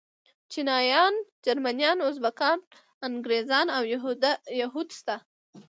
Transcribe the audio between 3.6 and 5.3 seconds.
او يهود شته.